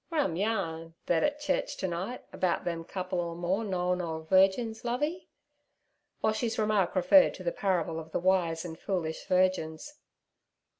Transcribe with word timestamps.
'Rum 0.09 0.35
yarn 0.35 0.95
thet 1.05 1.21
et 1.21 1.39
church 1.39 1.77
t' 1.77 1.85
night 1.85 2.23
about 2.33 2.65
them 2.65 2.83
couple 2.83 3.19
or 3.19 3.35
more 3.35 3.63
knowin' 3.63 4.01
ole 4.01 4.23
virgins, 4.23 4.83
Lovey.' 4.83 5.29
Boshy's 6.23 6.57
remark 6.57 6.95
referred 6.95 7.35
to 7.35 7.43
the 7.43 7.51
parable 7.51 7.99
of 7.99 8.11
the 8.11 8.19
Wise 8.19 8.65
and 8.65 8.79
Foolish 8.79 9.27
Virgins. 9.27 9.99